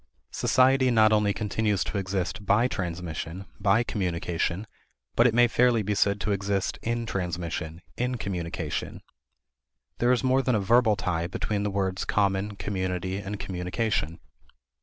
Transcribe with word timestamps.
Society 0.31 0.89
not 0.89 1.13
only 1.13 1.31
continues 1.31 1.83
to 1.83 1.99
exist 1.99 2.43
by 2.43 2.67
transmission, 2.67 3.45
by 3.59 3.83
communication, 3.83 4.65
but 5.15 5.27
it 5.27 5.33
may 5.35 5.47
fairly 5.47 5.83
be 5.83 5.93
said 5.93 6.19
to 6.21 6.31
exist 6.31 6.79
in 6.81 7.05
transmission, 7.05 7.83
in 7.97 8.15
communication. 8.17 9.03
There 9.99 10.11
is 10.11 10.23
more 10.23 10.41
than 10.41 10.55
a 10.55 10.59
verbal 10.59 10.95
tie 10.95 11.27
between 11.27 11.61
the 11.61 11.69
words 11.69 12.03
common, 12.03 12.55
community, 12.55 13.17
and 13.19 13.39
communication. 13.39 14.19